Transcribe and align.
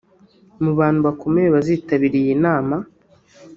Mu 0.63 0.71
bantu 0.79 0.99
bakomeye 1.07 1.47
bazitabira 1.55 2.15
iyi 2.23 2.35
nama 2.43 2.75